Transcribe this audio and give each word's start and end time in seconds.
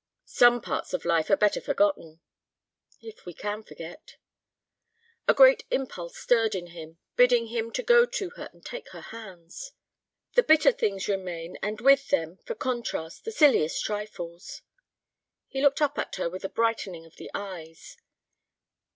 "Some 0.25 0.61
parts 0.63 0.93
of 0.95 1.05
life 1.05 1.29
are 1.29 1.35
better 1.37 1.61
forgotten." 1.61 2.21
"If 3.03 3.23
we 3.27 3.35
can 3.35 3.61
forget." 3.61 4.15
A 5.27 5.33
great 5.35 5.63
impulse 5.69 6.17
stirred 6.17 6.55
in 6.55 6.71
him, 6.73 6.97
bidding 7.15 7.49
him 7.49 7.69
go 7.69 8.07
to 8.07 8.29
her 8.31 8.49
and 8.51 8.65
take 8.65 8.89
her 8.93 9.01
hands. 9.01 9.73
"The 10.33 10.41
bitter 10.41 10.71
things 10.71 11.07
remain, 11.07 11.55
and 11.61 11.79
with 11.81 12.07
them—for 12.07 12.55
contrast—the 12.55 13.31
silliest 13.31 13.85
trifles." 13.85 14.63
He 15.47 15.61
looked 15.61 15.83
up 15.83 15.99
at 15.99 16.15
her 16.15 16.31
with 16.31 16.43
a 16.43 16.49
brightening 16.49 17.05
of 17.05 17.17
the 17.17 17.29
eyes. 17.35 17.95